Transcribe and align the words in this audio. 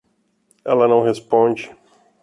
Ela 0.65 0.87
não 0.87 1.03
responde. 1.03 1.69